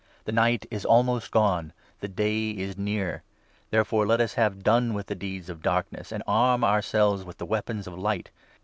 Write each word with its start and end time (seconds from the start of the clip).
The 0.25 0.31
night 0.31 0.65
is 0.71 0.83
almost 0.83 1.29
gone; 1.29 1.73
the 1.99 2.07
day 2.07 2.49
is 2.49 2.75
near. 2.75 3.21
Therefore 3.69 4.07
let 4.07 4.19
us 4.19 4.33
12 4.33 4.43
have 4.55 4.63
done 4.63 4.95
with 4.95 5.05
the 5.05 5.13
deeds 5.13 5.47
of 5.47 5.61
Darkness, 5.61 6.11
and 6.11 6.23
arm 6.25 6.63
ourselves 6.63 7.23
with 7.23 7.37
the 7.37 7.45
weapons 7.45 7.85
of 7.85 7.95
Light. 7.99 8.31